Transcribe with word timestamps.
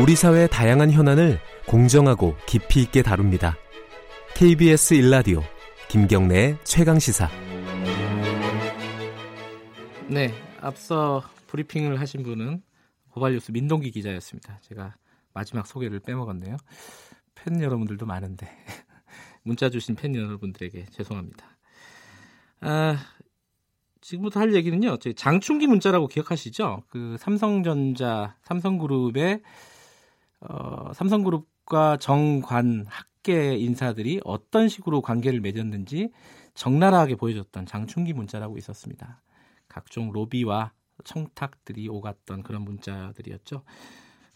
우리 0.00 0.16
사회의 0.16 0.48
다양한 0.48 0.92
현안을 0.92 1.38
공정하고 1.66 2.34
깊이 2.46 2.80
있게 2.80 3.02
다룹니다. 3.02 3.56
KBS 4.34 4.94
일라디오 4.94 5.42
김경래의 5.90 6.56
최강 6.64 6.98
시사. 6.98 7.28
네, 10.08 10.32
앞서 10.62 11.22
브리핑을 11.48 12.00
하신 12.00 12.22
분은 12.22 12.62
고발뉴스 13.10 13.52
민동기 13.52 13.90
기자였습니다. 13.90 14.60
제가 14.62 14.94
마지막 15.34 15.66
소개를 15.66 16.00
빼먹었네요. 16.00 16.56
팬 17.34 17.60
여러분들도 17.60 18.06
많은데 18.06 18.48
문자 19.44 19.68
주신 19.68 19.96
팬 19.96 20.14
여러분들에게 20.14 20.86
죄송합니다. 20.92 21.44
아, 22.62 22.96
지금부터 24.00 24.40
할 24.40 24.54
얘기는요. 24.54 24.96
장충기 24.96 25.66
문자라고 25.66 26.06
기억하시죠? 26.06 26.84
그 26.88 27.16
삼성전자, 27.18 28.34
삼성그룹의 28.44 29.42
어, 30.40 30.92
삼성그룹과 30.94 31.98
정관 31.98 32.86
학계 32.88 33.56
인사들이 33.56 34.20
어떤 34.24 34.68
식으로 34.68 35.02
관계를 35.02 35.40
맺었는지 35.40 36.10
적나라하게 36.54 37.16
보여줬던 37.16 37.66
장충기 37.66 38.12
문자라고 38.12 38.58
있었습니다. 38.58 39.22
각종 39.68 40.10
로비와 40.12 40.72
청탁들이 41.04 41.88
오갔던 41.88 42.42
그런 42.42 42.62
문자들이었죠. 42.62 43.62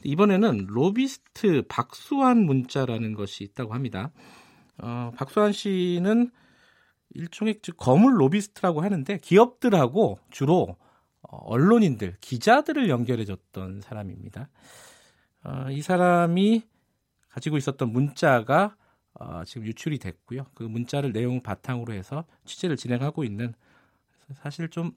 이번에는 0.05 0.67
로비스트 0.69 1.65
박수환 1.69 2.39
문자라는 2.45 3.15
것이 3.15 3.45
있다고 3.45 3.75
합니다. 3.75 4.11
어, 4.79 5.11
박수환 5.17 5.53
씨는 5.53 6.31
일종의 7.11 7.61
거물 7.77 8.21
로비스트라고 8.21 8.83
하는데 8.83 9.19
기업들하고 9.19 10.19
주로 10.31 10.77
어, 11.23 11.37
언론인들, 11.39 12.17
기자들을 12.21 12.89
연결해줬던 12.89 13.81
사람입니다. 13.81 14.49
어, 15.45 15.71
이 15.71 15.83
사람이 15.83 16.63
가지고 17.29 17.57
있었던 17.57 17.91
문자가 17.91 18.77
어, 19.15 19.45
지금 19.45 19.67
유출이 19.67 19.99
됐고요. 19.99 20.47
그 20.55 20.65
문자를 20.65 21.13
내용 21.13 21.43
바탕으로 21.43 21.93
해서 21.93 22.25
취재를 22.45 22.77
진행하고 22.77 23.25
있는 23.25 23.55
사실 24.33 24.69
좀 24.69 24.93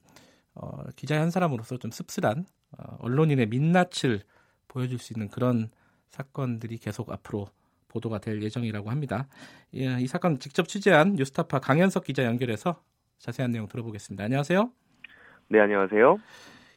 어, 0.56 0.84
기자 0.96 1.20
한 1.22 1.30
사람으로서 1.30 1.78
좀 1.78 1.92
씁쓸한 1.92 2.46
어, 2.78 2.98
언론인의 3.00 3.48
민낯을 3.48 4.22
보여줄 4.68 4.98
수 5.00 5.14
있는 5.14 5.30
그런 5.30 5.70
사건들이 6.08 6.78
계속 6.78 7.12
앞으로 7.12 7.48
보도가 7.90 8.20
될 8.20 8.42
예정이라고 8.42 8.90
합니다. 8.90 9.28
예, 9.76 10.00
이 10.00 10.08
사건 10.08 10.40
직접 10.40 10.68
취재한 10.68 11.14
뉴스타파 11.14 11.60
강현석 11.60 12.04
기자 12.04 12.26
연결해서 12.26 12.82
자세한 13.20 13.52
내용 13.52 13.68
들어보겠습니다. 13.68 14.24
안녕하세요. 14.24 14.72
네, 15.50 15.60
안녕하세요. 15.60 16.18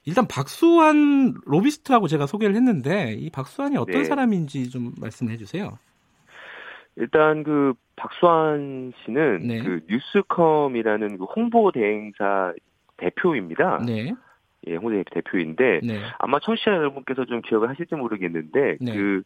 일단 0.06 0.27
박수환 0.27 1.34
로비스트라고 1.45 2.09
제가 2.09 2.27
소개를 2.27 2.55
했는데 2.55 3.12
이 3.12 3.31
박수환이 3.31 3.77
어떤 3.77 4.03
네. 4.03 4.05
사람인지 4.05 4.70
좀 4.70 4.93
말씀해 5.01 5.37
주세요. 5.37 5.79
일단 6.97 7.43
그 7.43 7.75
박수환 7.97 8.93
씨는 9.05 9.47
네. 9.47 9.62
그 9.62 9.81
뉴스컴이라는 9.89 11.19
그 11.19 11.25
홍보 11.25 11.71
대행사 11.71 12.53
대표입니다. 12.97 13.83
네. 13.87 14.12
예, 14.67 14.77
홍보 14.77 14.91
대표인데 15.11 15.81
네. 15.83 16.01
아마 16.19 16.39
청취자 16.41 16.71
여러분께서 16.73 17.25
좀 17.27 17.41
기억을 17.43 17.69
하실지 17.69 17.95
모르겠는데 17.95 18.78
네. 18.81 18.93
그 18.93 19.23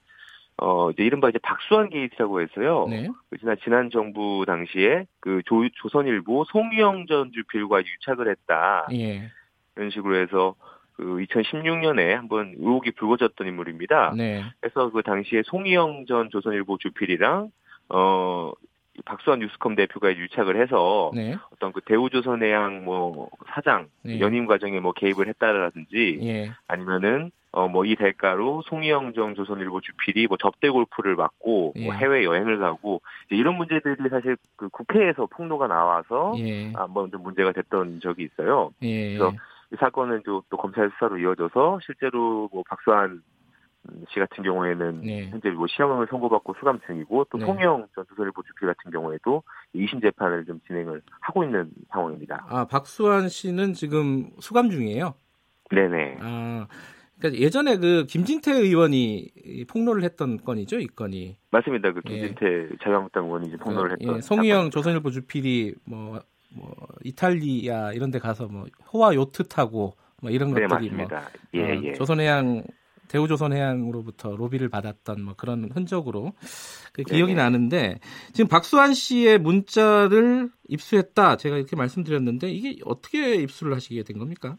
어, 0.56 0.90
이제 0.90 1.02
이른바 1.02 1.28
이제 1.28 1.38
박수환 1.42 1.90
게이트라고 1.90 2.40
해서요. 2.40 2.86
네. 2.88 3.08
그 3.30 3.38
지난, 3.38 3.56
지난 3.64 3.90
정부 3.90 4.44
당시에 4.46 5.06
그 5.20 5.42
조, 5.46 5.68
조선일보 5.74 6.44
송희영 6.44 7.06
전 7.06 7.32
주필과 7.32 7.80
유착을 7.80 8.30
했다. 8.30 8.86
예. 8.92 9.30
이런 9.76 9.90
식으로 9.90 10.16
해서 10.16 10.54
그 10.96 11.02
2016년에 11.02 12.10
한번 12.10 12.54
의혹이 12.56 12.92
불거졌던 12.92 13.46
인물입니다. 13.46 14.14
네. 14.16 14.44
그래서 14.60 14.90
그 14.90 15.02
당시에 15.02 15.42
송희영 15.44 16.06
전 16.06 16.30
조선일보 16.30 16.78
주필이랑 16.78 17.50
어 17.88 18.52
박수환 19.04 19.40
뉴스컴 19.40 19.74
대표가 19.74 20.14
유착을 20.16 20.60
해서 20.62 21.10
네. 21.14 21.36
어떤 21.52 21.72
그 21.72 21.80
대우조선해양 21.80 22.84
뭐 22.84 23.28
사장 23.48 23.88
네. 24.02 24.20
연임 24.20 24.46
과정에 24.46 24.78
뭐 24.78 24.92
개입을 24.92 25.26
했다라든지 25.28 26.20
예. 26.22 26.52
아니면은 26.68 27.32
어 27.50 27.68
뭐 27.68 27.84
이 27.84 27.96
대가로 27.96 28.62
송희영 28.66 29.14
전 29.14 29.34
조선일보 29.34 29.80
주필이 29.80 30.28
뭐 30.28 30.36
접대 30.36 30.68
골프를 30.70 31.16
뭐 31.16 31.72
예. 31.76 31.84
뭐 31.84 31.94
해외 31.94 32.24
여행을 32.24 32.58
가고 32.58 33.00
이런 33.30 33.56
문제들이 33.56 34.08
사실 34.10 34.36
그 34.56 34.68
국회에서 34.68 35.26
폭로가 35.26 35.66
나와서 35.66 36.34
예. 36.38 36.72
한번 36.72 37.10
좀 37.10 37.22
문제가 37.24 37.50
됐던 37.50 38.00
적이 38.00 38.24
있어요. 38.24 38.70
예. 38.82 39.16
그래서 39.16 39.32
이 39.74 39.76
사건은 39.78 40.22
또, 40.24 40.42
또 40.48 40.56
검찰 40.56 40.90
수사로 40.92 41.18
이어져서 41.18 41.80
실제로 41.84 42.48
뭐 42.52 42.62
박수환 42.68 43.22
씨 44.08 44.18
같은 44.18 44.42
경우에는 44.42 45.02
네. 45.02 45.28
현재 45.28 45.50
뭐 45.50 45.66
시형을 45.66 46.06
선고받고 46.08 46.54
수감 46.58 46.80
중이고 46.86 47.26
또 47.30 47.36
네. 47.36 47.44
송영 47.44 47.88
전 47.94 48.04
조선일보 48.08 48.42
주필 48.42 48.68
같은 48.68 48.90
경우에도 48.90 49.42
2심 49.74 50.00
재판을 50.00 50.46
좀 50.46 50.60
진행을 50.66 51.02
하고 51.20 51.44
있는 51.44 51.70
상황입니다. 51.90 52.46
아 52.48 52.64
박수환 52.66 53.28
씨는 53.28 53.74
지금 53.74 54.30
수감 54.38 54.70
중이에요? 54.70 55.14
네네. 55.70 56.18
아 56.20 56.66
그러니까 57.18 57.42
예전에 57.42 57.76
그 57.76 58.06
김진태 58.06 58.52
의원이 58.52 59.28
폭로를 59.68 60.02
했던 60.02 60.38
건이죠, 60.38 60.78
이 60.78 60.86
건이. 60.86 61.36
맞습니다. 61.50 61.92
그 61.92 62.00
김진태 62.00 62.46
예. 62.46 62.68
자유한국당 62.82 63.26
의원이 63.26 63.48
이제 63.48 63.56
폭로를 63.58 63.96
그, 63.96 63.96
했던. 64.00 64.16
예, 64.16 64.20
송희영 64.22 64.70
조선일보 64.70 65.10
주필이 65.10 65.74
뭐 65.84 66.20
뭐 66.54 66.74
이탈리아 67.02 67.92
이런 67.92 68.10
데 68.10 68.18
가서 68.18 68.46
뭐 68.46 68.66
호화 68.92 69.14
요트 69.14 69.48
타고 69.48 69.94
뭐 70.20 70.30
이런 70.30 70.54
네, 70.54 70.66
것들이 70.66 70.90
뭐 70.90 71.06
예, 71.54 71.62
어, 71.62 71.82
예. 71.82 71.92
조선해양 71.92 72.64
대우조선해양으로부터 73.08 74.34
로비를 74.34 74.68
받았던 74.68 75.22
뭐 75.22 75.34
그런 75.34 75.70
흔적으로 75.72 76.32
그 76.92 77.02
기억이 77.02 77.34
나는데 77.34 78.00
지금 78.32 78.48
박수환 78.48 78.94
씨의 78.94 79.38
문자를 79.38 80.50
입수했다 80.68 81.36
제가 81.36 81.56
이렇게 81.56 81.76
말씀드렸는데 81.76 82.50
이게 82.50 82.80
어떻게 82.84 83.34
입수를 83.36 83.74
하시게 83.74 84.02
된 84.04 84.18
겁니까? 84.18 84.56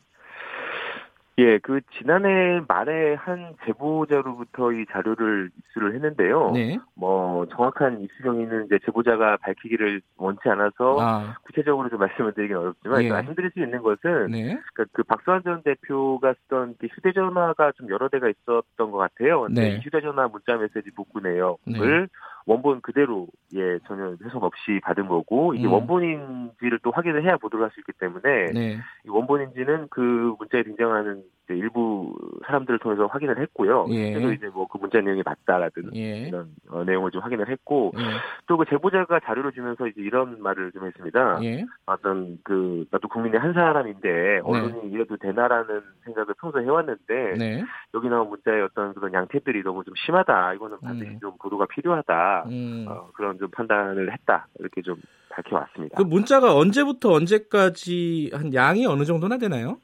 예, 1.37 1.57
그 1.57 1.81
지난해 1.97 2.61
말에 2.65 3.15
한 3.15 3.55
제보자로부터 3.65 4.71
이 4.71 4.85
자료를 4.89 5.51
입수를 5.57 5.93
했는데요. 5.95 6.51
네. 6.51 6.77
뭐 6.95 7.45
정확한 7.47 8.01
입수 8.01 8.23
경위는 8.23 8.65
이제 8.65 8.79
제보자가 8.85 9.37
밝히기를 9.37 10.01
원치 10.15 10.47
않아서 10.47 10.97
아. 11.01 11.35
구체적으로 11.43 11.89
좀 11.89 11.99
말씀을 11.99 12.33
드리긴 12.33 12.55
어렵지만 12.55 13.03
예. 13.03 13.09
말씀드릴 13.09 13.51
수 13.51 13.59
있는 13.59 13.81
것은 13.81 14.31
네. 14.31 14.57
그러니까 14.73 14.85
그 14.93 15.03
박수환 15.03 15.43
전 15.43 15.61
대표가 15.63 16.35
쓰던 16.43 16.75
휴대전화가 16.81 17.73
좀 17.73 17.89
여러 17.89 18.07
대가 18.07 18.29
있었던 18.29 18.91
것 18.91 18.97
같아요. 18.97 19.41
근데 19.41 19.73
네. 19.73 19.79
휴대전화 19.81 20.29
문자 20.29 20.55
메시지 20.55 20.89
복구 20.95 21.19
내역을 21.19 22.01
네. 22.01 22.07
원본 22.45 22.81
그대로 22.81 23.27
예 23.55 23.79
전혀 23.87 24.15
해석 24.23 24.43
없이 24.43 24.79
받은 24.83 25.07
거고 25.07 25.53
이게 25.53 25.67
음. 25.67 25.73
원본인지를 25.73 26.79
또 26.83 26.91
확인을 26.91 27.23
해야 27.23 27.37
보도를 27.37 27.65
할 27.65 27.75
수 27.75 27.81
있기 27.81 27.91
때문에 27.99 28.51
네. 28.53 28.77
이 29.05 29.09
원본인지는 29.09 29.87
그 29.89 30.35
문자에 30.39 30.63
등장하는 30.63 31.24
일부 31.49 32.15
사람들을 32.45 32.79
통해서 32.79 33.05
확인을 33.05 33.39
했고요. 33.39 33.85
예. 33.91 34.13
그래서 34.13 34.33
이제 34.33 34.47
뭐 34.47 34.65
그 34.75 34.77
문자 34.77 34.99
내용이 34.99 35.23
맞다라든 35.23 35.95
예. 35.95 36.27
이런 36.27 36.49
어, 36.69 36.83
내용을 36.83 37.11
좀 37.11 37.21
확인을 37.21 37.49
했고 37.49 37.93
예. 37.97 38.03
또그 38.47 38.65
제보자가 38.69 39.21
자료를 39.21 39.53
주면서 39.53 39.87
이제 39.87 40.01
이런 40.01 40.41
말을 40.41 40.71
좀 40.73 40.85
했습니다. 40.85 41.39
예. 41.43 41.65
어떤 41.85 42.37
그 42.43 42.85
나도 42.91 43.07
국민의 43.07 43.39
한 43.39 43.53
사람인데 43.53 44.09
네. 44.09 44.41
언론이 44.43 44.81
네. 44.83 44.89
이래도 44.89 45.15
되나라는 45.17 45.81
생각을 46.03 46.33
평소 46.39 46.59
에 46.59 46.63
해왔는데 46.63 47.35
네. 47.37 47.63
여기 47.93 48.09
나온 48.09 48.29
문자의 48.29 48.63
어떤 48.63 48.93
그런 48.93 49.13
양태들이 49.13 49.63
너무 49.63 49.83
좀 49.83 49.93
심하다. 50.05 50.55
이거는 50.55 50.77
반드시 50.81 51.11
음. 51.11 51.19
좀 51.19 51.37
보도가 51.37 51.67
필요하다. 51.67 52.45
음. 52.47 52.85
어, 52.89 53.09
그런 53.13 53.37
좀 53.37 53.49
판단을 53.51 54.11
했다. 54.11 54.47
이렇게 54.59 54.81
좀 54.81 54.97
밝혀왔습니다. 55.29 55.97
그 55.97 56.03
문자가 56.03 56.55
언제부터 56.55 57.13
언제까지 57.13 58.31
한 58.33 58.53
양이 58.53 58.85
어느 58.85 59.03
정도나 59.05 59.37
되나요? 59.37 59.77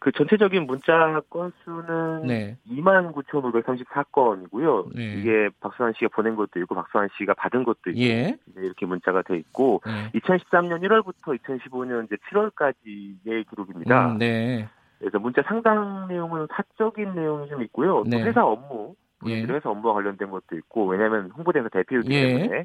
그 0.00 0.10
전체적인 0.12 0.66
문자 0.66 1.20
건수는 1.28 2.26
네. 2.26 2.56
29,534건이고요. 2.66 4.94
네. 4.94 5.16
이게 5.18 5.50
박수환 5.60 5.92
씨가 5.92 6.08
보낸 6.08 6.36
것도 6.36 6.58
있고 6.60 6.74
박수환 6.74 7.10
씨가 7.18 7.34
받은 7.34 7.64
것도 7.64 7.90
있고 7.90 8.00
예. 8.00 8.34
이렇게 8.56 8.86
문자가 8.86 9.20
돼 9.20 9.36
있고 9.36 9.82
네. 9.84 10.10
2013년 10.18 10.80
1월부터 10.82 11.38
2015년 11.38 12.06
이제 12.06 12.16
7월까지의 12.30 13.46
기록입니다. 13.50 14.12
음, 14.12 14.18
네. 14.18 14.66
그래서 14.98 15.18
문자 15.18 15.42
상당 15.42 16.08
내용은 16.08 16.46
사적인 16.50 17.14
내용이 17.14 17.50
좀 17.50 17.62
있고요. 17.64 18.02
또 18.02 18.04
네. 18.04 18.22
회사 18.22 18.42
업무, 18.42 18.94
예. 19.26 19.42
회사 19.42 19.68
업무와 19.68 19.92
관련된 19.94 20.30
것도 20.30 20.56
있고 20.56 20.86
왜냐하면 20.86 21.30
홍보대사 21.30 21.68
대표이기 21.68 22.10
예. 22.10 22.26
때문에 22.26 22.64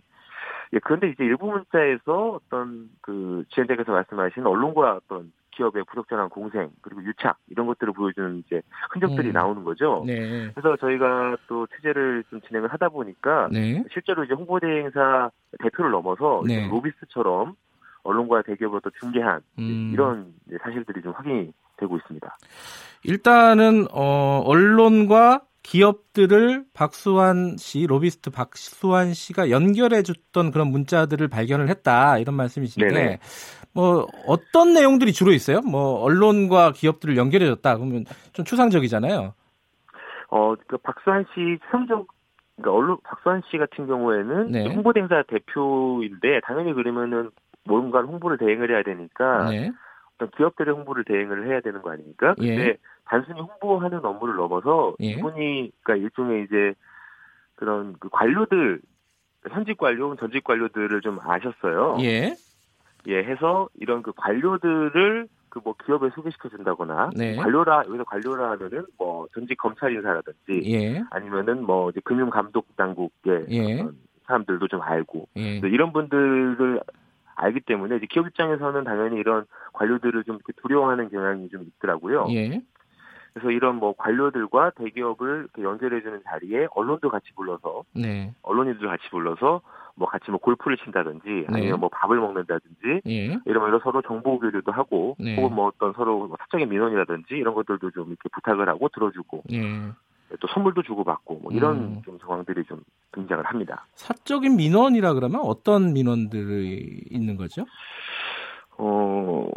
예, 0.73 0.79
그런데 0.79 1.09
이제 1.09 1.25
일부 1.25 1.51
문자에서 1.51 2.39
어떤 2.39 2.89
그 3.01 3.43
지원자께서 3.53 3.91
말씀하신 3.91 4.45
언론과 4.45 5.01
어떤 5.03 5.33
기업의 5.55 5.83
부적절한 5.85 6.29
공생 6.29 6.69
그리고 6.81 7.03
유착 7.03 7.37
이런 7.49 7.65
것들을 7.67 7.93
보여주는 7.93 8.43
이제 8.45 8.61
흔적들이 8.91 9.29
음. 9.29 9.33
나오는 9.33 9.63
거죠. 9.63 10.03
네. 10.05 10.51
그래서 10.53 10.75
저희가 10.77 11.37
또 11.47 11.67
취재를 11.75 12.23
좀 12.29 12.41
진행을 12.41 12.71
하다 12.73 12.89
보니까 12.89 13.49
네. 13.51 13.83
실제로 13.91 14.23
이제 14.23 14.33
홍보대행사 14.33 15.31
대표를 15.59 15.91
넘어서 15.91 16.41
네. 16.45 16.67
로비스트처럼 16.67 17.55
언론과 18.03 18.43
대기업으로부터 18.43 18.91
중개한 18.99 19.41
음. 19.59 19.91
이런 19.93 20.33
사실들이 20.61 21.01
좀 21.01 21.11
확인이 21.13 21.51
되고 21.77 21.97
있습니다. 21.97 22.37
일단은 23.03 23.87
어, 23.91 24.41
언론과 24.45 25.41
기업들을 25.65 26.63
박수환 26.73 27.57
씨, 27.57 27.87
로비스트 27.87 28.29
박수환 28.29 29.13
씨가 29.13 29.49
연결해 29.49 30.03
줬던 30.03 30.51
그런 30.51 30.67
문자들을 30.67 31.27
발견을 31.27 31.69
했다. 31.69 32.19
이런 32.19 32.35
말씀이신데 32.35 32.93
네네. 32.93 33.19
뭐 33.73 34.05
어떤 34.27 34.73
내용들이 34.73 35.11
주로 35.11 35.31
있어요? 35.31 35.61
뭐 35.61 36.01
언론과 36.03 36.73
기업들을 36.73 37.17
연결해 37.17 37.47
줬다. 37.47 37.77
그러면 37.77 38.05
좀 38.33 38.45
추상적이잖아요. 38.45 39.33
어, 40.29 40.55
그 40.67 40.77
박수환 40.77 41.25
씨 41.33 41.57
추상적 41.65 42.07
그러니까 42.57 42.71
언론 42.71 42.97
박수환 43.03 43.41
씨 43.49 43.57
같은 43.57 43.87
경우에는 43.87 44.51
네. 44.51 44.67
홍보대행사 44.67 45.23
대표인데 45.27 46.41
당연히 46.45 46.73
그러면은 46.73 47.31
뭔가 47.65 48.01
홍보를 48.01 48.37
대행을 48.37 48.69
해야 48.69 48.83
되니까 48.83 49.49
네. 49.49 49.71
어떤 50.15 50.31
기업들의 50.31 50.73
홍보를 50.73 51.03
대행을 51.03 51.47
해야 51.47 51.61
되는 51.61 51.81
거 51.81 51.91
아닙니까? 51.91 52.35
예. 52.41 52.47
근데 52.47 52.67
예. 52.69 52.77
단순히 53.05 53.41
홍보하는 53.41 54.03
업무를 54.03 54.35
넘어서 54.35 54.95
예. 55.01 55.07
이분이 55.07 55.71
그러니까 55.83 55.95
일종의 55.95 56.43
이제 56.43 56.73
그런 57.55 57.95
그 57.99 58.09
관료들 58.09 58.81
현직 59.49 59.77
관료, 59.77 60.15
전직 60.15 60.43
관료들을 60.43 61.01
좀 61.01 61.19
아셨어요. 61.21 61.97
예. 62.01 62.35
예, 63.07 63.17
해서 63.23 63.69
이런 63.79 64.01
그 64.01 64.11
관료들을 64.15 65.27
그 65.55 65.61
뭐 65.63 65.73
기업에 65.85 66.09
소개시켜 66.09 66.49
준다거나 66.49 67.11
네. 67.15 67.37
관료라 67.37 67.83
여기서 67.87 68.03
관료라 68.03 68.51
하면은 68.51 68.85
뭐 68.97 69.25
전직 69.33 69.57
검찰 69.57 69.93
인사라든지 69.93 70.61
예. 70.65 71.01
아니면은 71.11 71.63
뭐 71.63 71.89
이제 71.91 72.01
금융 72.03 72.29
감독 72.29 72.75
당국의 72.75 73.45
예. 73.51 73.85
사람들도 74.27 74.67
좀 74.67 74.81
알고 74.81 75.29
예. 75.37 75.59
이런 75.63 75.93
분들을 75.93 76.81
알기 77.35 77.61
때문에 77.61 77.97
이제 77.97 78.07
기업 78.09 78.27
입장에서는 78.27 78.83
당연히 78.83 79.17
이런 79.17 79.45
관료들을 79.73 80.23
좀 80.23 80.39
두려워하는 80.61 81.09
경향이 81.09 81.49
좀 81.49 81.63
있더라고요. 81.63 82.27
예. 82.31 82.61
그래서 83.33 83.51
이런 83.51 83.75
뭐 83.75 83.93
관료들과 83.97 84.71
대기업을 84.77 85.49
연결해주는 85.59 86.21
자리에 86.23 86.67
언론도 86.71 87.09
같이 87.09 87.33
불러서 87.35 87.83
네. 87.93 88.33
언론인들 88.43 88.87
같이 88.87 89.09
불러서 89.09 89.61
뭐 89.95 90.07
같이 90.07 90.31
뭐 90.31 90.39
골프를 90.39 90.77
친다든지 90.77 91.27
네. 91.27 91.45
아니면 91.49 91.71
네. 91.71 91.77
뭐 91.77 91.89
밥을 91.89 92.17
먹는다든지 92.17 93.01
예. 93.05 93.37
이러면 93.45 93.81
서로 93.83 94.01
정보 94.01 94.39
교류도 94.39 94.71
하고 94.71 95.17
네. 95.19 95.35
혹은 95.35 95.53
뭐 95.53 95.67
어떤 95.67 95.91
서로 95.93 96.27
뭐 96.27 96.37
사적인 96.39 96.69
민원이라든지 96.69 97.35
이런 97.35 97.53
것들도 97.53 97.91
좀 97.91 98.07
이렇게 98.07 98.29
부탁을 98.31 98.69
하고 98.69 98.87
들어주고 98.87 99.43
예. 99.51 99.61
또 100.39 100.47
선물도 100.47 100.83
주고받고 100.83 101.39
뭐 101.39 101.51
이런 101.51 101.75
음. 101.77 102.01
좀 102.03 102.17
상황들이 102.19 102.63
좀 102.65 102.81
등장을 103.11 103.43
합니다. 103.45 103.85
사적인 103.93 104.55
민원이라 104.55 105.13
그러면 105.13 105.41
어떤 105.41 105.93
민원들이 105.93 107.03
있는 107.09 107.37
거죠? 107.37 107.65
어, 108.77 109.49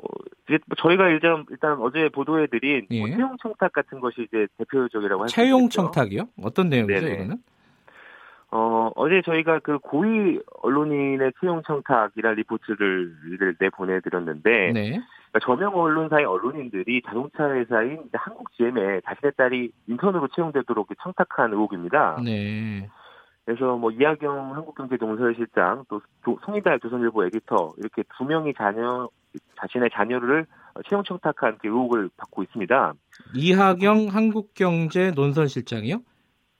이제 0.48 0.58
뭐 0.66 0.76
저희가 0.76 1.08
일단, 1.08 1.44
일단 1.50 1.78
어제 1.80 2.08
보도해드린 2.08 2.86
뭐 2.90 2.96
예. 2.96 3.00
뭐 3.00 3.08
채용 3.10 3.36
청탁 3.42 3.72
같은 3.72 4.00
것이 4.00 4.22
이제 4.22 4.46
대표적이라고 4.58 5.22
할수 5.22 5.34
채용 5.34 5.68
청탁이요? 5.68 6.28
어떤 6.42 6.68
내용이죠, 6.68 7.00
네네. 7.00 7.14
이거는? 7.14 7.36
어, 8.50 8.90
어제 8.94 9.20
저희가 9.24 9.58
그 9.58 9.78
고위 9.78 10.38
언론인의 10.62 11.32
채용 11.40 11.62
청탁이라 11.66 12.32
리포트를 12.32 13.56
내 13.58 13.68
보내드렸는데, 13.70 14.72
네. 14.72 15.00
그러니까 15.30 15.40
저명 15.44 15.74
언론사의 15.74 16.24
언론인들이 16.24 17.02
자동차 17.02 17.50
회사인 17.50 18.04
한국 18.12 18.50
GM에 18.56 19.00
자신의 19.04 19.32
딸이 19.36 19.70
인턴으로 19.86 20.28
채용되도록 20.34 20.88
청탁한 21.02 21.52
의혹입니다. 21.52 22.20
네. 22.24 22.88
그래서 23.44 23.76
뭐 23.76 23.90
이하경 23.90 24.54
한국경제동서실장 24.56 25.84
또 25.88 26.00
송이달 26.44 26.80
조선일보 26.80 27.24
에디터 27.26 27.74
이렇게 27.78 28.02
두 28.16 28.24
명이 28.24 28.52
자녀 28.54 29.08
자신의 29.60 29.90
자녀를 29.94 30.46
채용 30.88 31.02
청탁한 31.04 31.58
의혹을 31.64 32.10
받고 32.16 32.42
있습니다. 32.42 32.94
이하경 33.34 34.08
한국경제 34.10 35.12
논설실장이요? 35.12 36.00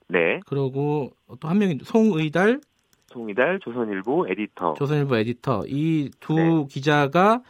네. 0.07 0.39
그리고 0.47 1.11
또 1.39 1.47
한 1.47 1.59
명이 1.59 1.79
송의달 1.83 2.59
송이달 3.07 3.59
조선일보 3.59 4.27
에디터. 4.29 4.73
조선일보 4.75 5.15
에디터 5.17 5.63
이두 5.67 6.35
네. 6.35 6.65
기자가 6.69 7.41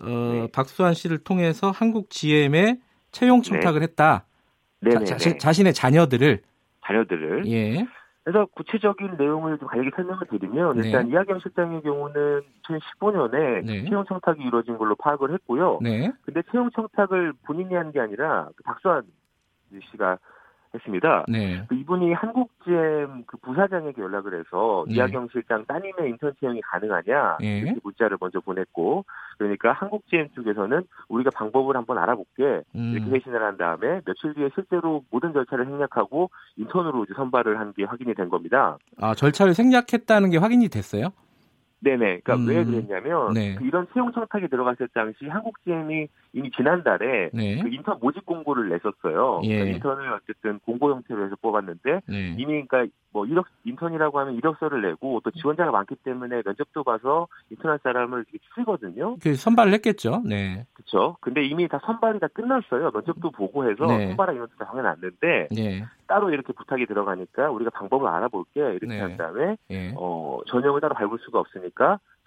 어, 0.00 0.06
네. 0.08 0.48
박수환 0.52 0.94
씨를 0.94 1.18
통해서 1.18 1.70
한국 1.70 2.10
GM에 2.10 2.78
채용 3.10 3.42
청탁을 3.42 3.80
네. 3.80 3.84
했다. 3.86 4.24
자, 4.92 5.04
자, 5.04 5.36
자신의 5.38 5.74
자녀들을 5.74 6.40
자녀들을 6.86 7.46
예. 7.48 7.86
그래서 8.22 8.46
구체적인 8.54 9.16
내용을 9.18 9.58
좀 9.58 9.68
간략히 9.68 9.90
설명을 9.96 10.26
드리면 10.28 10.76
네. 10.76 10.86
일단 10.86 11.08
이하경 11.08 11.40
실장의 11.40 11.82
경우는 11.82 12.42
2015년에 12.62 13.64
네. 13.64 13.84
채용 13.88 14.04
청탁이 14.06 14.44
이루어진 14.44 14.76
걸로 14.76 14.94
파악을 14.96 15.32
했고요. 15.32 15.78
네. 15.82 16.12
근데 16.24 16.42
채용 16.50 16.70
청탁을 16.70 17.32
본인이 17.46 17.74
한 17.74 17.90
게 17.90 18.00
아니라 18.00 18.48
그 18.56 18.62
박수환 18.64 19.02
씨가 19.90 20.18
했습니다. 20.74 21.24
네. 21.28 21.62
그 21.68 21.74
이분이 21.74 22.12
한국GM 22.12 23.24
그 23.26 23.36
부사장에게 23.38 24.02
연락을 24.02 24.38
해서 24.38 24.84
네. 24.88 24.94
이하경 24.94 25.28
실장 25.32 25.64
따님의 25.66 26.10
인턴 26.10 26.32
채용이 26.40 26.60
가능하냐 26.62 27.38
네. 27.40 27.58
이렇게 27.60 27.80
문자를 27.82 28.18
먼저 28.20 28.40
보냈고 28.40 29.04
그러니까 29.38 29.72
한국GM 29.72 30.28
쪽에서는 30.34 30.82
우리가 31.08 31.30
방법을 31.34 31.76
한번 31.76 31.98
알아볼게 31.98 32.62
음. 32.74 32.92
이렇게 32.94 33.10
회신을 33.10 33.42
한 33.42 33.56
다음에 33.56 34.00
며칠 34.04 34.34
뒤에 34.34 34.50
실제로 34.54 35.04
모든 35.10 35.32
절차를 35.32 35.64
생략하고 35.66 36.30
인턴으로 36.56 37.04
이제 37.04 37.14
선발을 37.16 37.58
한 37.58 37.68
게 37.76 37.84
확인이 37.84 38.14
된 38.14 38.28
겁니다. 38.30 38.78
아 38.98 39.14
절차를 39.14 39.52
생략했다는 39.54 40.30
게 40.30 40.38
확인이 40.38 40.68
됐어요? 40.68 41.10
네네. 41.80 42.20
그러니까 42.20 42.34
음, 42.34 42.48
왜 42.48 42.64
그랬냐면 42.64 43.32
네. 43.34 43.54
그 43.54 43.64
이런 43.64 43.86
채용 43.92 44.12
청탁이 44.12 44.48
들어갔을 44.48 44.88
당시 44.92 45.26
한국GM이 45.26 46.08
이미 46.32 46.50
지난달에 46.50 47.30
네. 47.32 47.62
그 47.62 47.68
인턴 47.68 47.98
모집 48.00 48.26
공고를 48.26 48.68
냈었어요. 48.68 49.40
예. 49.44 49.58
그러니까 49.58 49.76
인턴을 49.76 50.12
어쨌든 50.12 50.58
공고 50.60 50.90
형태로 50.90 51.24
해서 51.24 51.36
뽑았는데 51.40 52.00
네. 52.06 52.34
이미 52.36 52.64
그러니까 52.66 52.92
뭐 53.12 53.26
이력 53.26 53.46
인턴이라고 53.64 54.18
하면 54.20 54.34
이력서를 54.34 54.82
내고 54.82 55.20
또 55.24 55.30
지원자가 55.30 55.70
많기 55.70 55.94
때문에 55.96 56.42
면접도 56.44 56.84
봐서 56.84 57.26
인턴할 57.50 57.78
사람을 57.82 58.24
쓰거든요. 58.54 59.16
그 59.22 59.34
선발을 59.34 59.72
했겠죠. 59.74 60.22
네. 60.26 60.66
그렇죠. 60.74 61.16
근데 61.20 61.42
이미 61.44 61.68
다 61.68 61.80
선발이 61.84 62.20
다 62.20 62.28
끝났어요. 62.28 62.90
면접도 62.92 63.30
보고 63.30 63.68
해서 63.70 63.86
네. 63.86 64.08
선발한 64.08 64.34
인원도 64.34 64.54
다 64.58 64.66
정해놨는데 64.66 65.48
네. 65.50 65.84
따로 66.06 66.30
이렇게 66.30 66.52
부탁이 66.52 66.86
들어가니까 66.86 67.50
우리가 67.50 67.70
방법을 67.70 68.08
알아볼게 68.08 68.60
이렇게 68.60 68.86
네. 68.86 69.00
한 69.00 69.16
다음에 69.16 69.56
네. 69.68 69.94
어, 69.96 70.40
전형을 70.48 70.80
따로 70.80 70.94
밟을 70.94 71.18
수가 71.20 71.40
없으니까 71.40 71.67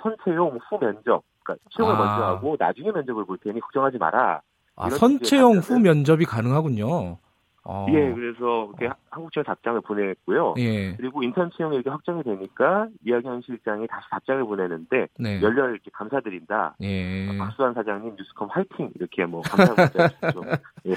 선채용 0.01 0.59
후 0.61 0.79
면접 0.79 1.23
그러니까 1.43 1.69
채용을 1.75 1.95
아. 1.95 1.97
먼저 1.97 2.25
하고 2.25 2.55
나중에 2.59 2.91
면접을 2.91 3.25
볼 3.25 3.37
테니 3.37 3.59
걱정하지 3.59 3.97
마라. 3.97 4.41
아, 4.75 4.89
선채용 4.89 5.57
후 5.57 5.79
면접이 5.79 6.25
가능하군요. 6.25 7.17
어. 7.63 7.85
예, 7.89 8.11
그래서 8.13 8.71
이렇게 8.79 8.89
한국처 9.11 9.43
답장을 9.43 9.79
보냈고요. 9.81 10.55
예. 10.57 10.95
그리고 10.95 11.21
인턴 11.21 11.51
채용이 11.55 11.75
이렇게 11.75 11.91
확정이 11.91 12.23
되니까 12.23 12.87
이하경 13.05 13.41
실장이 13.41 13.85
다시 13.85 14.09
답장을 14.09 14.43
보내는데 14.45 15.07
네. 15.19 15.41
열렬 15.41 15.71
이렇게 15.71 15.91
감사드린다. 15.93 16.77
예. 16.81 17.37
박수환 17.37 17.75
사장님 17.75 18.15
뉴스컴 18.17 18.49
화이팅 18.49 18.91
이렇게 18.95 19.25
뭐 19.25 19.41
감사 19.41 19.75
문자 19.75 20.09
예. 20.87 20.93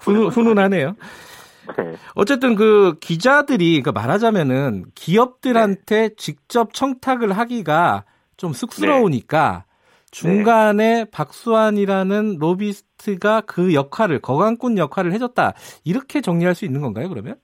훈, 0.00 0.28
훈훈하네요. 0.28 0.96
네. 1.76 1.96
어쨌든 2.14 2.54
그 2.54 2.98
기자들이 3.00 3.80
그러니까 3.82 3.92
말하자면은 3.92 4.84
기업들한테 4.94 6.08
네. 6.08 6.14
직접 6.16 6.72
청탁을 6.72 7.32
하기가 7.32 8.04
좀 8.36 8.52
쑥스러우니까 8.52 9.64
네. 9.66 9.76
중간에 10.10 11.04
네. 11.04 11.10
박수환이라는 11.10 12.38
로비스트가 12.38 13.42
그 13.42 13.74
역할을 13.74 14.20
거강꾼 14.20 14.78
역할을 14.78 15.12
해줬다 15.12 15.52
이렇게 15.84 16.20
정리할 16.20 16.54
수 16.54 16.64
있는 16.64 16.80
건가요? 16.80 17.08
그러면? 17.08 17.36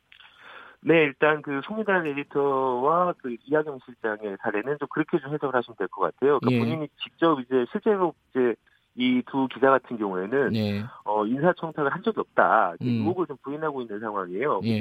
네, 0.85 1.05
일단 1.05 1.43
그 1.43 1.61
송희달 1.65 2.07
에디터와 2.09 3.15
그 3.19 3.37
이하경 3.47 3.79
실장의 3.85 4.37
사례는 4.43 4.79
좀 4.81 4.89
그렇게 4.91 5.19
좀 5.21 5.33
해석을 5.33 5.55
하시면 5.55 5.77
될 5.79 5.87
것 5.89 6.01
같아요. 6.03 6.41
그러니까 6.41 6.51
예. 6.51 6.59
본인이 6.59 6.89
직접 7.03 7.39
이제 7.41 7.65
실제로 7.71 8.15
이제 8.31 8.55
이 8.97 9.23
두 9.31 9.49
기자 9.49 9.71
같은 9.71 9.97
경우에는 9.97 10.55
예. 10.57 10.85
어, 11.05 11.25
인사청탁을 11.27 11.93
한 11.93 12.03
적이 12.03 12.21
없다. 12.21 12.75
음. 12.83 12.87
의혹을 12.87 13.27
좀 13.27 13.37
부인하고 13.43 13.83
있는 13.83 14.01
상황이에요. 14.01 14.61
예. 14.65 14.79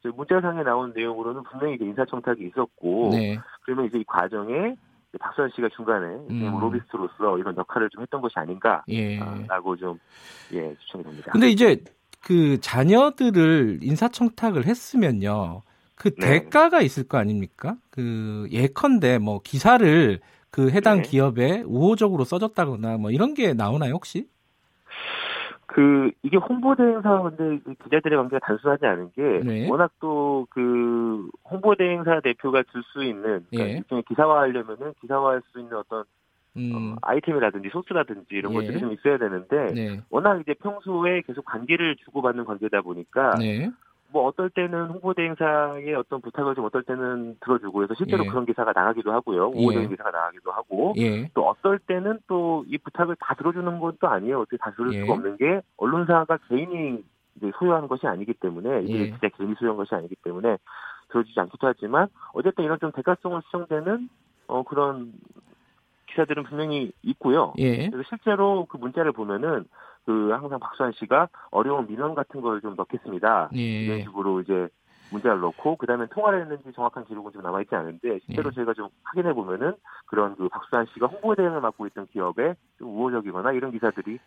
근데 0.00 0.16
문자상에 0.16 0.62
나온 0.62 0.92
내용으로는 0.94 1.42
분명히 1.42 1.76
인사청탁이 1.80 2.46
있었고 2.46 3.10
네. 3.12 3.38
그러면 3.62 3.86
이제 3.86 3.98
이 3.98 4.04
과정에 4.04 4.76
박수환 5.18 5.50
씨가 5.56 5.68
중간에 5.74 6.06
음. 6.30 6.58
로비스트로서 6.60 7.38
이런 7.38 7.56
역할을 7.56 7.90
좀 7.90 8.02
했던 8.02 8.20
것이 8.20 8.34
아닌가라고 8.36 8.86
예. 8.90 9.18
좀 9.80 9.98
예, 10.52 10.74
추천이 10.80 11.02
됩니다. 11.02 11.32
근데 11.32 11.50
이제 11.50 11.82
그 12.22 12.60
자녀들을 12.60 13.80
인사청탁을 13.82 14.66
했으면요. 14.66 15.62
그 15.96 16.14
네. 16.14 16.42
대가가 16.42 16.80
있을 16.80 17.08
거 17.08 17.18
아닙니까? 17.18 17.76
그 17.90 18.46
예컨대 18.52 19.18
뭐 19.18 19.40
기사를 19.42 20.20
그 20.50 20.70
해당 20.70 21.02
네. 21.02 21.02
기업에 21.02 21.62
우호적으로 21.66 22.24
써줬다거나 22.24 22.96
뭐 22.96 23.10
이런 23.10 23.34
게 23.34 23.54
나오나요 23.54 23.94
혹시? 23.94 24.28
그 25.66 26.10
이게 26.22 26.36
홍보 26.38 26.74
대행사 26.74 27.22
근데 27.22 27.62
기자들의 27.84 28.16
관계가 28.16 28.38
단순하지 28.46 28.86
않은 28.86 29.12
게 29.12 29.22
네. 29.44 29.68
워낙 29.68 29.92
또 30.00 30.28
그 30.50 31.28
홍보 31.44 31.74
대행사 31.74 32.20
대표가 32.20 32.62
줄 32.72 32.82
수 32.92 33.04
있는 33.04 33.44
그러니까 33.50 33.96
예. 33.96 34.02
기사화하려면은 34.08 34.94
기사화할 35.00 35.42
수 35.52 35.60
있는 35.60 35.76
어떤 35.76 36.04
음. 36.56 36.72
어, 36.74 36.96
아이템이라든지 37.02 37.68
소스라든지 37.70 38.26
이런 38.30 38.52
예. 38.52 38.58
것들이 38.58 38.80
좀 38.80 38.92
있어야 38.92 39.18
되는데 39.18 39.74
네. 39.74 40.00
워낙 40.10 40.40
이제 40.40 40.54
평소에 40.54 41.22
계속 41.22 41.44
관계를 41.44 41.96
주고받는 42.04 42.44
관계다 42.44 42.80
보니까 42.80 43.36
네. 43.38 43.70
뭐 44.10 44.26
어떨 44.26 44.48
때는 44.50 44.86
홍보대 44.86 45.22
행사에 45.22 45.94
어떤 45.94 46.20
부탁을 46.20 46.54
좀 46.54 46.64
어떨 46.64 46.82
때는 46.82 47.36
들어주고 47.40 47.82
해서 47.82 47.94
실제로 47.94 48.24
예. 48.24 48.28
그런 48.28 48.46
기사가 48.46 48.72
나가기도 48.72 49.12
하고요. 49.12 49.48
우호적인 49.48 49.84
예. 49.84 49.88
기사가 49.88 50.10
나가기도 50.10 50.50
하고 50.50 50.94
예. 50.96 51.28
또 51.34 51.48
어떨 51.48 51.78
때는 51.78 52.18
또 52.26 52.48
이 52.66 52.78
부탁을 52.78 53.16
다 53.20 53.34
들어주는 53.34 53.78
것도 53.78 54.08
아니에요. 54.08 54.40
어떻게 54.40 54.56
다 54.56 54.72
들을 54.72 54.92
수가 54.92 55.06
예. 55.06 55.10
없는 55.10 55.36
게 55.36 55.60
언론사가 55.76 56.38
개인이 56.48 57.02
이제 57.36 57.52
소유하는 57.58 57.88
것이 57.88 58.06
아니기 58.06 58.34
때문에 58.34 58.82
이게 58.82 58.98
예. 59.00 59.10
진짜 59.10 59.28
개인이 59.28 59.54
소유한 59.58 59.76
것이 59.76 59.94
아니기 59.94 60.16
때문에 60.16 60.56
들어주지 61.10 61.38
않기도 61.40 61.66
하지만 61.66 62.08
어쨌든 62.32 62.64
이런 62.64 62.78
좀 62.78 62.92
대가성을 62.92 63.40
수정되는 63.46 64.08
어 64.48 64.62
그런 64.62 65.12
기사들은 66.08 66.44
분명히 66.44 66.92
있고요. 67.02 67.54
예. 67.58 67.88
그래서 67.88 68.08
실제로 68.08 68.66
그 68.66 68.76
문자를 68.76 69.12
보면은 69.12 69.64
그 70.08 70.30
항상 70.30 70.58
박수환 70.58 70.92
씨가 70.92 71.28
어려운 71.50 71.86
민원 71.86 72.14
같은 72.14 72.40
걸 72.40 72.62
좀 72.62 72.74
넣겠습니다. 72.76 73.50
예. 73.56 73.60
이런 73.60 74.00
식으로 74.04 74.40
이제 74.40 74.66
문자를 75.12 75.40
넣고 75.40 75.76
그다음에 75.76 76.06
통화를 76.06 76.40
했는지 76.40 76.72
정확한 76.74 77.04
기록은 77.04 77.32
좀 77.32 77.42
남아 77.42 77.60
있지 77.60 77.74
않은데 77.74 78.18
실제로 78.24 78.48
예. 78.50 78.54
저희가 78.54 78.72
좀 78.72 78.88
확인해 79.02 79.34
보면은 79.34 79.74
그런 80.06 80.34
그 80.36 80.48
박수환 80.48 80.86
씨가 80.94 81.08
홍보 81.08 81.34
대행을 81.34 81.60
맡고 81.60 81.86
있던 81.88 82.06
기업에 82.06 82.54
좀 82.78 82.88
우호적이거나 82.88 83.52
이런 83.52 83.70
기사들이 83.70 84.18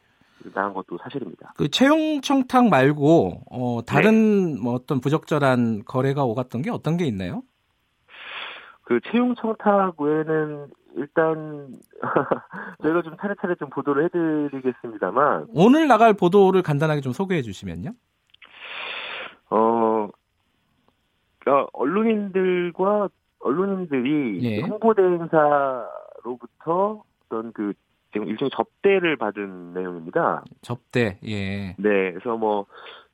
나온 0.53 0.75
것도 0.75 0.99
사실입니다. 0.99 1.53
그 1.57 1.67
채용 1.69 2.21
청탁 2.21 2.69
말고 2.69 3.41
어, 3.49 3.81
다른 3.83 4.53
네. 4.53 4.61
뭐 4.61 4.73
어떤 4.75 5.01
부적절한 5.01 5.85
거래가 5.85 6.23
오갔던 6.25 6.61
게 6.61 6.69
어떤 6.69 6.95
게 6.95 7.05
있나요? 7.05 7.41
그 8.83 8.99
채용 9.11 9.33
청탁 9.33 9.99
외에는 9.99 10.67
일단 10.95 11.79
저희가 12.81 13.01
좀 13.01 13.15
차례차례 13.17 13.55
좀 13.55 13.69
보도를 13.69 14.05
해드리겠습니다만 14.05 15.47
오늘 15.53 15.87
나갈 15.87 16.13
보도를 16.13 16.61
간단하게 16.61 17.01
좀 17.01 17.13
소개해 17.13 17.41
주시면요. 17.41 17.91
어, 19.49 20.07
그러니까 21.39 21.67
언론인들과 21.73 23.09
언론인들이 23.39 24.39
예. 24.43 24.61
홍보대 24.61 25.01
행사로부터 25.01 27.03
어떤 27.25 27.51
그 27.53 27.73
지금 28.13 28.27
일종의 28.27 28.51
접대를 28.51 29.15
받은 29.15 29.73
내용입니다. 29.73 30.43
접대, 30.61 31.17
예. 31.25 31.75
네, 31.77 32.11
그래서 32.11 32.37
뭐 32.37 32.65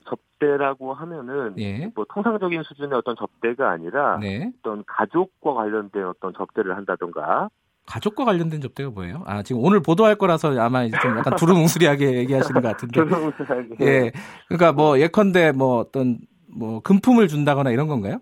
접대라고 0.05 0.93
하면은 0.93 1.53
예. 1.57 1.91
뭐 1.95 2.05
통상적인 2.09 2.63
수준의 2.63 2.97
어떤 2.97 3.15
접대가 3.15 3.71
아니라 3.71 4.17
네. 4.17 4.51
어떤 4.59 4.83
가족과 4.85 5.53
관련된 5.53 6.05
어떤 6.05 6.33
접대를 6.33 6.75
한다던가 6.75 7.49
가족과 7.87 8.25
관련된 8.25 8.61
접대가 8.61 8.89
뭐예요? 8.91 9.23
아 9.25 9.41
지금 9.43 9.63
오늘 9.63 9.81
보도할 9.81 10.15
거라서 10.15 10.59
아마 10.59 10.87
좀 10.87 11.17
약간 11.17 11.35
두루뭉술하게 11.35 12.17
얘기하시는 12.19 12.61
것 12.61 12.67
같은데. 12.67 12.93
두루뭉술하게. 12.93 13.75
예. 13.81 14.11
그러니까 14.47 14.73
뭐 14.73 14.99
예컨대 14.99 15.53
뭐 15.53 15.79
어떤 15.79 16.19
뭐 16.47 16.81
금품을 16.81 17.27
준다거나 17.27 17.71
이런 17.71 17.87
건가요? 17.87 18.19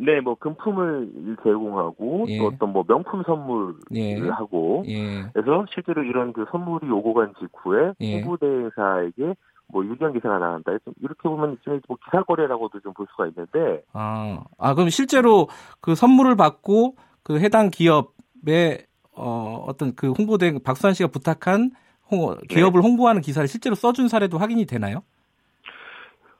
네, 0.00 0.20
뭐 0.20 0.36
금품을 0.36 1.36
제공하고 1.42 2.26
예. 2.28 2.38
또 2.38 2.46
어떤 2.46 2.72
뭐 2.72 2.84
명품 2.86 3.22
선물을 3.26 3.74
예. 3.94 4.20
하고 4.28 4.84
예. 4.86 5.24
그래서 5.32 5.64
실제로 5.74 6.04
이런 6.04 6.32
그 6.32 6.44
선물이 6.52 6.88
오고 6.88 7.14
간 7.14 7.32
직후에 7.40 7.94
예. 8.00 8.20
홍보대사에게 8.20 9.34
뭐 9.72 9.84
유경 9.84 10.12
기사가 10.12 10.38
나간다. 10.38 10.72
이렇게 11.02 11.28
보면 11.28 11.52
일종의 11.52 11.80
뭐 11.88 11.96
기사 12.04 12.22
거래라고도 12.22 12.80
좀 12.80 12.92
볼 12.94 13.06
수가 13.10 13.26
있는데. 13.26 13.82
아, 13.92 14.40
아 14.58 14.74
그럼 14.74 14.88
실제로 14.90 15.48
그 15.80 15.94
선물을 15.94 16.36
받고 16.36 16.94
그 17.22 17.38
해당 17.40 17.70
기업의 17.70 18.86
어, 19.18 19.64
어떤 19.66 19.94
그 19.94 20.12
홍보대 20.12 20.58
박수환 20.64 20.94
씨가 20.94 21.10
부탁한 21.10 21.72
홍, 22.10 22.36
기업을 22.48 22.80
네. 22.80 22.88
홍보하는 22.88 23.20
기사를 23.20 23.46
실제로 23.48 23.74
써준 23.74 24.08
사례도 24.08 24.38
확인이 24.38 24.64
되나요? 24.64 25.02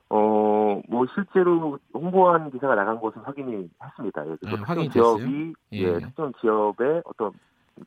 어, 0.09 0.81
뭐 0.87 1.05
실제로 1.13 1.77
홍보한 1.93 2.49
기사가 2.51 2.75
나간 2.75 2.99
것은 2.99 3.21
확인이 3.21 3.69
했습니다. 3.83 4.25
예, 4.25 4.29
네, 4.41 4.55
특정 4.55 4.89
기업이 4.89 5.53
예. 5.73 5.77
예, 5.77 5.99
특정 5.99 6.33
기업의 6.41 7.03
어떤 7.05 7.31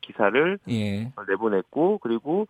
기사를 0.00 0.58
예. 0.68 1.12
내보냈고 1.28 1.98
그리고 1.98 2.46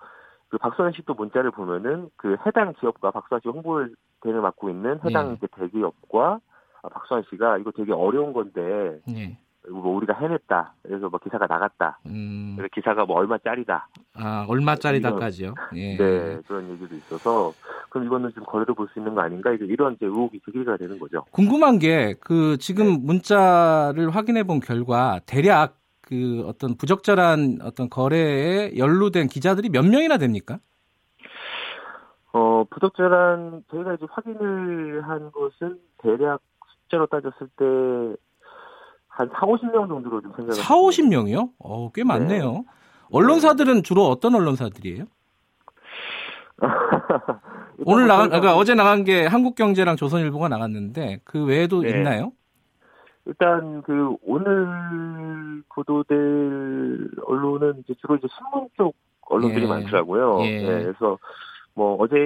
그 0.49 0.59
박수환 0.59 0.93
씨도 0.93 1.15
문자를 1.15 1.51
보면은 1.51 2.11
그 2.17 2.37
해당 2.47 2.75
기업과 2.75 3.11
박수환 3.13 3.41
씨 3.43 3.49
홍보를 3.49 3.95
대를 4.21 4.43
맡고 4.43 4.69
있는 4.69 5.01
해당 5.05 5.39
예. 5.43 5.47
대기업과 5.57 6.41
박수환 6.93 7.25
씨가 7.31 7.59
이거 7.59 7.71
되게 7.71 7.93
어려운 7.93 8.35
건데 8.35 9.01
예. 9.09 9.39
뭐 9.71 9.95
우리가 9.97 10.15
해냈다. 10.15 10.75
그래서 10.83 11.09
뭐 11.09 11.21
기사가 11.23 11.47
나갔다. 11.47 11.99
음. 12.07 12.55
그래서 12.57 12.69
기사가 12.75 13.05
뭐 13.05 13.17
얼마짜리다. 13.19 13.89
아 14.15 14.45
얼마짜리다까지요? 14.49 15.55
예. 15.77 15.97
네 15.97 16.39
그런 16.49 16.69
얘기도 16.71 16.95
있어서 16.97 17.53
그럼 17.89 18.07
이거는 18.07 18.33
좀 18.35 18.45
거래로 18.45 18.75
볼 18.75 18.89
수 18.93 18.99
있는 18.99 19.15
거 19.15 19.21
아닌가? 19.21 19.53
이제 19.53 19.65
이런 19.65 19.95
이제 19.95 20.07
의혹이 20.07 20.41
제기가 20.45 20.77
되는 20.77 20.99
거죠. 20.99 21.25
궁금한 21.31 21.79
게 21.79 22.15
그 22.21 22.57
지금 22.59 22.87
네. 22.87 22.99
문자를 23.03 24.11
확인해 24.11 24.43
본 24.43 24.59
결과 24.61 25.21
대략 25.27 25.77
그 26.01 26.43
어떤 26.47 26.77
부적절한 26.77 27.59
어떤 27.63 27.89
거래에 27.89 28.77
연루된 28.77 29.29
기자들이 29.29 29.69
몇 29.69 29.85
명이나 29.87 30.19
됩니까? 30.19 30.59
어 32.33 32.65
부적절한 32.71 33.65
저희가 33.71 33.95
이제 33.95 34.07
확인을 34.11 35.03
한 35.07 35.31
것은 35.33 35.79
대략 35.99 36.41
숫자로 36.85 37.07
따졌을 37.07 37.47
때 37.57 38.17
한 39.13 39.29
4, 39.29 39.47
50명 39.47 39.89
정도로 39.89 40.23
좀 40.23 40.33
생각을 40.35 40.55
4, 40.55 40.75
50명이요? 40.75 41.51
어, 41.59 41.93
꽤 41.93 42.03
많네요. 42.03 42.53
네. 42.53 42.63
언론사들은 43.11 43.83
주로 43.83 44.07
어떤 44.07 44.35
언론사들이에요? 44.35 45.05
오늘 47.85 48.07
나간, 48.07 48.29
그러니까 48.29 48.57
어제 48.57 48.75
나간 48.75 49.05
게 49.05 49.27
한국경제랑 49.27 49.97
조선일보가 49.97 50.49
나갔는데 50.49 51.21
그 51.25 51.45
외에도 51.45 51.83
네. 51.83 51.91
있나요? 51.91 52.33
일단 53.27 53.83
그 53.83 54.17
오늘 54.23 55.63
보도될 55.69 57.11
언론은 57.27 57.81
이제 57.85 57.95
주로 58.01 58.17
이제 58.17 58.27
신문 58.37 58.69
쪽 58.77 58.95
언론들이 59.29 59.65
예. 59.65 59.69
많더라고요. 59.69 60.41
예. 60.43 60.63
네, 60.63 60.83
그래서 60.85 61.19
뭐 61.75 61.97
어제 62.01 62.17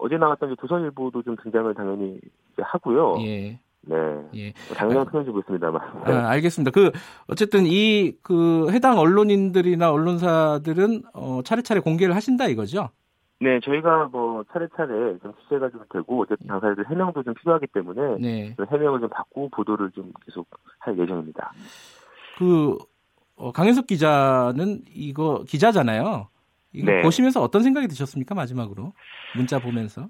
어제 0.00 0.16
나왔던 0.16 0.56
조선일보도 0.60 1.22
좀 1.22 1.36
등장을 1.42 1.72
당연히 1.74 2.18
하고요. 2.56 3.16
예. 3.20 3.58
네. 3.88 3.96
예. 4.34 4.52
당연한 4.74 5.06
표현이고 5.06 5.38
있습니다만. 5.40 6.04
네. 6.06 6.12
아, 6.12 6.28
알겠습니다. 6.30 6.70
그 6.70 6.90
어쨌든 7.26 7.64
이 7.66 8.12
그 8.22 8.70
해당 8.70 8.98
언론인들이나 8.98 9.90
언론사들은 9.90 11.02
어, 11.14 11.40
차례차례 11.44 11.80
공개를 11.80 12.14
하신다 12.14 12.46
이거죠? 12.48 12.90
네, 13.40 13.60
저희가 13.60 14.06
뭐 14.12 14.44
차례차례 14.52 15.18
좀 15.22 15.32
취재가 15.42 15.70
좀 15.70 15.80
되고 15.92 16.22
어쨌든 16.22 16.46
당사자들 16.48 16.90
해명도 16.90 17.22
좀 17.22 17.34
필요하기 17.34 17.68
때문에 17.68 18.18
네. 18.20 18.54
그 18.56 18.64
해명을 18.70 19.00
좀 19.00 19.08
받고 19.08 19.48
보도를 19.50 19.90
좀 19.92 20.12
계속 20.26 20.46
할 20.80 20.98
예정입니다. 20.98 21.52
그 22.38 22.76
어, 23.36 23.52
강현석 23.52 23.86
기자는 23.86 24.82
이거 24.92 25.44
기자잖아요. 25.46 26.28
이거 26.72 26.90
네. 26.90 27.00
보시면서 27.02 27.40
어떤 27.40 27.62
생각이 27.62 27.86
드셨습니까 27.88 28.34
마지막으로 28.34 28.92
문자 29.36 29.58
보면서? 29.60 30.08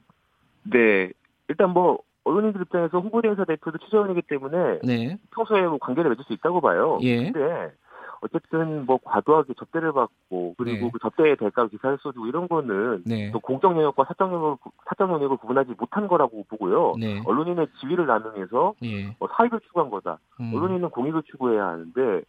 네, 0.64 1.10
일단 1.48 1.70
뭐 1.70 1.98
언론인들 2.28 2.62
입장에서 2.62 3.00
홍보대행사 3.00 3.44
대표도 3.44 3.78
취재원이기 3.78 4.22
때문에 4.22 4.80
네. 4.84 5.18
평소에 5.32 5.62
뭐 5.62 5.78
관계를 5.78 6.10
맺을 6.10 6.24
수 6.24 6.32
있다고 6.32 6.60
봐요. 6.60 6.98
예. 7.02 7.30
근데 7.30 7.72
어쨌든 8.20 8.84
뭐 8.84 8.98
과도하게 9.02 9.54
접대를 9.54 9.92
받고 9.92 10.54
그리고 10.58 10.86
네. 10.86 10.90
그 10.92 10.98
접대의 10.98 11.36
대가로 11.36 11.68
기사를 11.68 11.98
써주고 12.02 12.26
이런 12.26 12.48
거는 12.48 13.04
네. 13.06 13.30
또 13.30 13.40
공적 13.40 13.72
영역과 13.72 14.04
사적 14.08 14.32
영역을 14.32 14.56
사적 14.88 15.10
영역을 15.10 15.36
구분하지 15.36 15.74
못한 15.78 16.08
거라고 16.08 16.44
보고요. 16.48 16.94
네. 16.98 17.22
언론인의 17.24 17.68
지위를 17.80 18.06
나누면서 18.06 18.74
예. 18.84 19.14
뭐 19.18 19.28
사익을 19.36 19.60
추구한 19.60 19.90
거다. 19.90 20.18
음. 20.40 20.52
언론인은 20.54 20.90
공익을 20.90 21.22
추구해야 21.30 21.66
하는데 21.66 22.22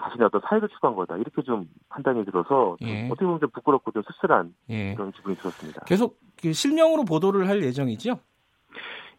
자신의 0.00 0.26
어떤 0.26 0.40
사익을 0.48 0.68
추구한 0.68 0.94
거다. 0.96 1.16
이렇게 1.16 1.42
좀 1.42 1.68
판단이 1.88 2.24
들어서 2.24 2.76
좀 2.78 2.88
예. 2.88 3.06
어떻게 3.06 3.24
보면 3.24 3.40
좀 3.40 3.50
부끄럽고 3.50 3.90
좀 3.90 4.02
씁쓸한 4.06 4.54
예. 4.70 4.94
그런 4.94 5.10
기분이 5.12 5.36
들었습니다. 5.36 5.84
계속 5.84 6.18
그 6.40 6.52
실명으로 6.52 7.04
보도를 7.04 7.48
할 7.48 7.62
예정이죠? 7.62 8.18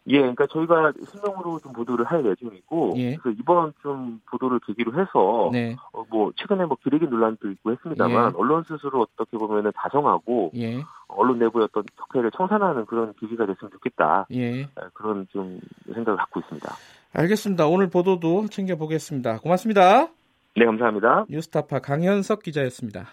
예, 0.08 0.18
그러니까 0.18 0.46
저희가 0.46 0.92
실명으로 1.10 1.58
좀 1.60 1.72
보도를 1.72 2.04
할 2.04 2.24
예정이고, 2.24 2.94
예. 2.96 3.16
그래서 3.16 3.36
이번 3.40 3.72
좀 3.82 4.20
보도를 4.30 4.60
계기로 4.60 4.92
해서, 5.00 5.50
네. 5.52 5.76
어, 5.92 6.04
뭐 6.08 6.32
최근에 6.36 6.64
뭐 6.64 6.76
기레기 6.82 7.06
논란도 7.06 7.50
있고 7.50 7.72
했습니다만, 7.72 8.32
예. 8.32 8.36
언론 8.36 8.62
스스로 8.62 9.02
어떻게 9.02 9.36
보면은 9.36 9.72
다정하고, 9.74 10.52
예. 10.56 10.82
언론 11.08 11.38
내부의 11.38 11.64
어떤 11.64 11.84
적폐를 11.96 12.30
청산하는 12.30 12.86
그런 12.86 13.12
기기가 13.14 13.46
됐으면 13.46 13.70
좋겠다. 13.72 14.26
예. 14.32 14.60
예. 14.60 14.68
그런 14.94 15.26
좀 15.32 15.60
생각을 15.92 16.16
갖고 16.18 16.40
있습니다. 16.40 16.72
알겠습니다. 17.12 17.66
오늘 17.66 17.88
보도도 17.88 18.46
챙겨 18.48 18.76
보겠습니다. 18.76 19.38
고맙습니다. 19.38 20.08
네, 20.56 20.64
감사합니다. 20.64 21.26
뉴스타파 21.28 21.80
강현석 21.80 22.42
기자였습니다. 22.42 23.08